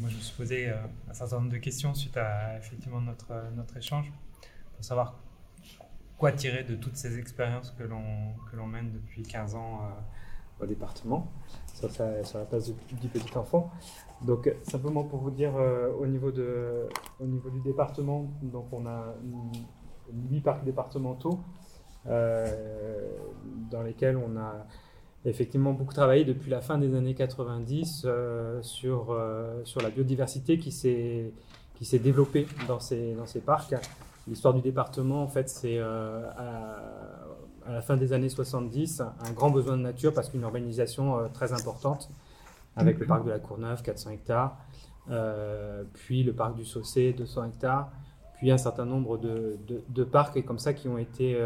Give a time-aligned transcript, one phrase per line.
[0.00, 3.76] moi je me suis posé un certain nombre de questions suite à effectivement notre, notre
[3.76, 4.12] échange
[4.74, 5.18] pour savoir
[6.16, 9.80] quoi tirer de toutes ces expériences que l'on mène depuis 15 ans
[10.60, 11.30] au département,
[11.74, 13.70] sur, sur la place du, petit enfant.
[14.22, 16.88] Donc simplement pour vous dire, au, niveau de,
[17.20, 19.14] au niveau du département, donc on a
[20.30, 21.38] 8 parcs départementaux
[22.04, 24.66] dans lesquels on a
[25.28, 30.58] effectivement beaucoup travaillé depuis la fin des années 90 euh, sur, euh, sur la biodiversité
[30.58, 31.32] qui s'est
[31.98, 33.74] développée dans ces, dans ces parcs.
[34.26, 36.28] L'histoire du département, en fait, c'est euh,
[37.66, 41.52] à, la fin des années 70 un grand besoin de nature parce qu'une urbanisation très
[41.52, 42.10] importante
[42.76, 44.56] avec le parc de la Courneuve, 400 hectares,
[45.92, 47.90] puis le parc du Saucé, 200 hectares,
[48.36, 51.38] puis un certain nombre de, de, de parcs et comme ça qui ont été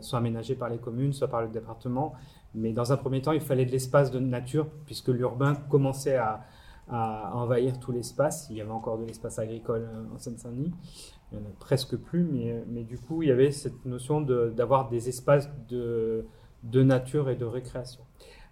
[0.00, 2.14] soit aménagés par les communes, soit par le département,
[2.54, 6.44] mais dans un premier temps, il fallait de l'espace de nature, puisque l'urbain commençait à,
[6.90, 8.46] envahir tout l'espace.
[8.48, 10.72] Il y avait encore de l'espace agricole euh, en Seine-Saint-Denis.
[11.30, 14.22] Il n'y en a presque plus, mais, mais, du coup, il y avait cette notion
[14.22, 16.24] d'avoir des espaces de,
[16.72, 18.00] nature et de récréation.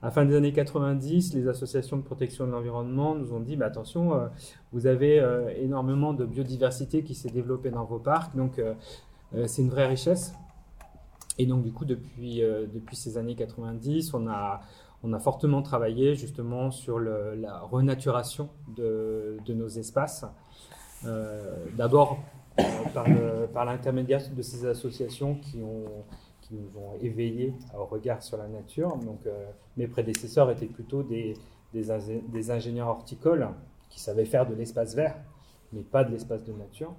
[0.03, 3.57] À la fin des années 90, les associations de protection de l'environnement nous ont dit,
[3.57, 4.27] bah, attention, euh,
[4.71, 8.61] vous avez euh, énormément de biodiversité qui s'est développée dans vos parcs, donc
[9.47, 10.35] c'est une vraie richesse.
[11.39, 14.63] Et donc, du coup, depuis, euh, depuis ces années 90, on a,
[15.03, 20.25] on a fortement travaillé justement sur la renaturation de, de, nos espaces.
[21.05, 22.19] Euh, D'abord,
[22.59, 25.85] euh, par l'intermédiaire de ces associations qui, ont,
[26.41, 28.97] qui nous ont éveillés au regard sur la nature.
[28.97, 29.21] Donc,
[29.77, 31.35] mes prédécesseurs étaient plutôt des,
[31.75, 33.49] des, ingénieurs horticoles
[33.91, 35.17] qui savaient faire de l'espace vert,
[35.73, 36.95] mais pas de l'espace de nature.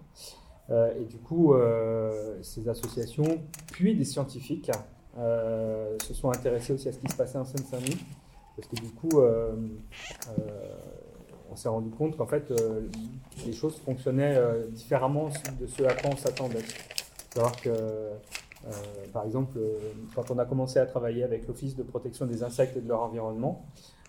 [0.69, 4.71] Euh, et du coup, euh, ces associations, puis des scientifiques,
[5.17, 7.97] euh, se sont intéressés aussi à ce qui se passait en Seine-Saint-Denis,
[8.55, 9.21] parce que du coup,
[11.49, 12.51] on s'est rendu compte qu'en fait,
[13.45, 14.37] les choses fonctionnaient
[14.71, 16.65] différemment de ce à quoi on s'attendait.
[17.33, 17.69] savoir que,
[19.13, 19.59] par exemple,
[20.15, 23.01] quand on a commencé à travailler avec l'Office de protection des insectes et de leur
[23.01, 23.63] environnement,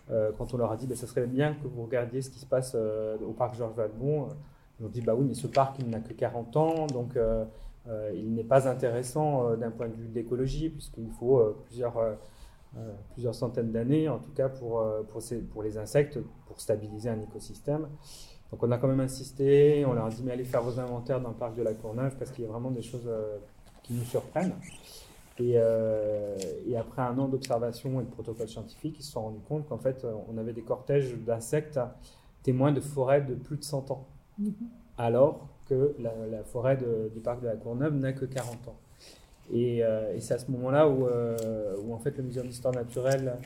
[0.09, 2.47] quand on leur a dit, bah, ça serait bien que vous regardiez ce qui se
[2.47, 4.29] passe au parc Georges Valbon,
[4.85, 7.45] ont dit, bah oui, mais ce parc, il n'a que 40 ans, donc euh,
[7.89, 11.95] euh, il n'est pas intéressant euh, d'un point de vue de l'écologie, puisqu'il faut plusieurs,
[13.13, 14.85] plusieurs centaines d'années, en tout cas pour,
[15.51, 17.89] pour, les insectes, pour stabiliser un écosystème.
[18.51, 21.21] Donc on a quand même insisté, on leur a dit, mais allez faire vos inventaires
[21.21, 23.11] dans le parc de la Courneuve, parce qu'il y a vraiment des choses
[23.83, 24.55] qui nous surprennent.
[25.41, 25.53] Et,
[26.67, 29.79] et, après un an d'observation et de protocole scientifique, ils se sont rendus compte qu'en
[29.79, 31.79] fait, on avait des cortèges d'insectes
[32.43, 34.07] témoins de forêts de plus de 100 ans.
[34.39, 34.55] Mhm.
[34.97, 36.79] alors que la, forêt
[37.13, 38.77] du parc de la Courneuve n'a que 40 ans.
[39.55, 43.37] Euh, et, c'est à ce moment-là où, euh, où, en fait, le Muséum d'histoire naturelle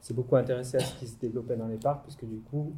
[0.00, 2.72] s'est beaucoup intéressé à ce qui se développait dans les parcs, puisque du coup,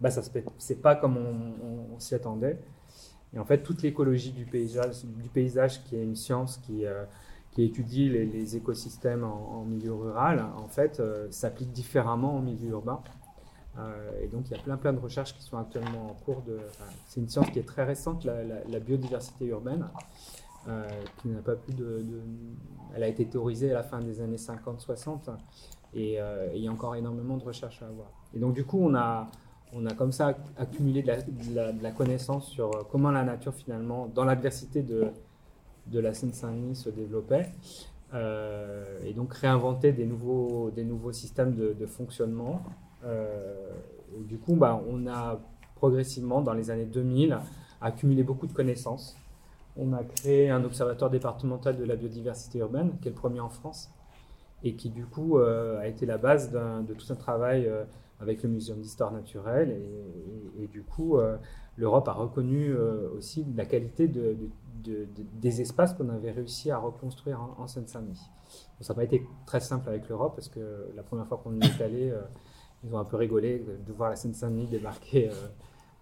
[0.00, 0.22] bah, ça
[0.58, 2.58] c'est pas comme on, s'y attendait.
[3.34, 7.04] Et en fait, toute l'écologie du paysage, qui est une science qui, euh,
[7.52, 13.00] qui étudie les, écosystèmes en, milieu rural, en fait, s'applique différemment en milieu urbain.
[13.78, 16.42] Euh, et donc, il y a plein, plein de recherches qui sont actuellement en cours.
[17.06, 19.86] C'est une science qui est très récente, la, biodiversité urbaine,
[20.68, 20.88] euh,
[21.20, 22.04] qui n'a pas plus de,
[22.94, 25.30] Elle a été théorisée à la fin des années 50-60,
[25.94, 28.08] et, euh, il y a encore énormément de recherches à avoir.
[28.34, 29.28] Et donc, du coup, on a,
[29.72, 34.82] on a comme ça accumulé de la, connaissance sur comment la nature, finalement, dans l'adversité
[34.82, 35.08] de,
[35.86, 37.50] de la Seine-Saint-Denis, se développait.
[39.04, 42.62] et donc réinventer des nouveaux, des nouveaux systèmes de, fonctionnement
[43.04, 45.40] et du coup, bah, on a
[45.74, 47.38] progressivement, dans les années 2000,
[47.80, 49.16] accumulé beaucoup de connaissances.
[49.76, 53.48] On a créé un observatoire départemental de la biodiversité urbaine, qui est le premier en
[53.48, 53.90] France,
[54.62, 57.84] et qui du coup euh, a été la base de tout un travail euh,
[58.20, 59.78] avec le Muséum d'histoire naturelle.
[60.58, 61.18] Et, du coup,
[61.76, 64.36] l'Europe a reconnu aussi la qualité de,
[64.82, 68.30] des espaces qu'on avait réussi à reconstruire en, Seine-Saint-Denis.
[68.80, 71.82] ça n'a pas été très simple avec l'Europe, parce que la première fois qu'on est
[71.82, 72.14] allé,
[72.84, 75.48] ils ont un peu rigolé de voir la Seine-Saint-Denis débarquer euh,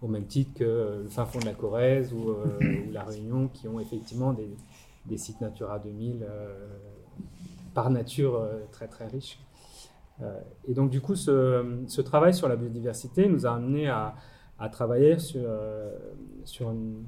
[0.01, 2.59] au même titre que euh, le fin fond de la Corrèze ou, euh,
[2.91, 6.25] la Réunion, qui ont effectivement des, sites Natura 2000
[7.73, 9.39] par nature très très riches.
[10.67, 14.15] et donc du coup, ce, travail sur la biodiversité nous a amené à,
[14.59, 15.47] à travailler sur,
[16.45, 17.03] sur une,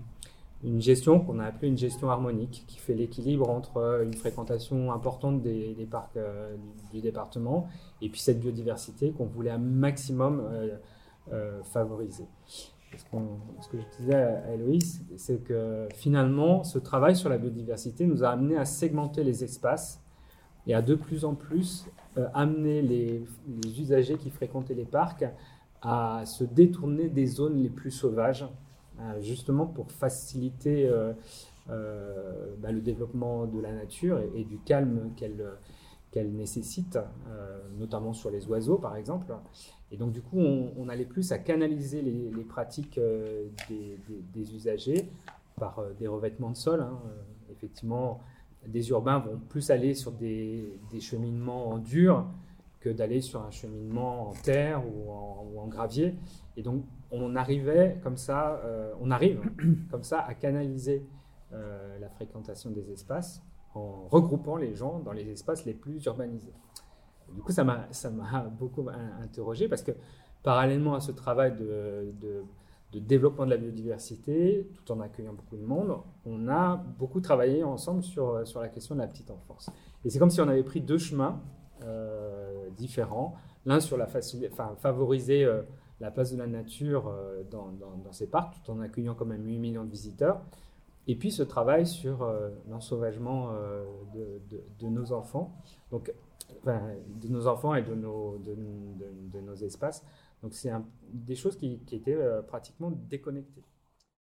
[0.64, 4.92] une gestion qu'on a appelée une gestion harmonique, qui fait l'équilibre entre euh, une fréquentation
[4.92, 6.56] importante des, parcs euh,
[6.92, 7.68] du, département
[8.02, 10.42] et puis cette biodiversité qu'on voulait un maximum
[11.32, 12.26] euh, favoriser.
[12.98, 18.24] Ce, que je disais à Héloïse, c'est que finalement, ce travail sur la biodiversité nous
[18.24, 20.02] a amené à segmenter les espaces
[20.66, 21.88] et à de plus en plus
[22.34, 23.26] amener les,
[23.64, 25.26] les usagers qui fréquentaient les parcs
[25.82, 28.46] à se détourner des zones les plus sauvages,
[29.20, 30.90] justement pour faciliter
[31.68, 35.44] bah, le développement de la nature et, du calme qu'elle
[36.12, 36.98] qu'elle nécessite,
[37.78, 39.34] notamment sur les oiseaux par exemple.
[39.92, 43.00] Et donc du coup, on, allait plus à canaliser les, pratiques
[43.70, 45.10] des, usagers
[45.58, 46.82] par des revêtements de sol.
[46.82, 47.00] Hein,
[47.52, 48.22] effectivement,
[48.68, 52.26] des urbains vont plus aller sur des, cheminements en dur
[52.80, 56.14] que d'aller sur un cheminement en terre ou en, gravier.
[56.58, 56.84] Et donc,
[57.22, 59.42] on arrivait comme ça, euh, on arrive
[59.92, 61.06] comme ça à canaliser
[61.54, 63.42] euh, la fréquentation des espaces
[63.74, 66.54] en regroupant les gens dans les espaces les plus urbanisés.
[67.34, 67.88] Du coup, ça m'a
[68.60, 68.88] beaucoup
[69.22, 69.92] interrogé parce que
[70.44, 75.98] parallèlement à ce travail de développement de la biodiversité, tout en accueillant beaucoup de monde,
[76.26, 79.70] on a beaucoup travaillé ensemble sur, euh, sur la question de la petite enfance.
[80.04, 81.42] Et c'est comme si on avait pris deux chemins
[82.78, 83.36] différents.
[83.66, 85.46] L'un sur la enfin, favoriser
[86.00, 87.14] la place de la nature
[87.50, 90.42] dans, dans, ces parcs, tout en accueillant quand même 8 millions de visiteurs.
[91.08, 92.30] Et puis ce travail sur
[92.70, 93.54] l'ensauvagement
[94.14, 94.42] de,
[94.80, 95.56] de, nos enfants,
[95.92, 96.12] donc,
[96.66, 100.04] de nos enfants et de nos, de nos espaces.
[100.46, 100.72] Donc c'est
[101.12, 103.64] des choses qui, étaient euh, pratiquement déconnectées.